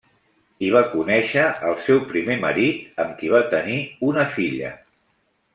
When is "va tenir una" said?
3.37-4.29